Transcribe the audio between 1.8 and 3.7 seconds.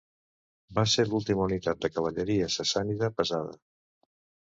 de cavalleria sassànida pesada.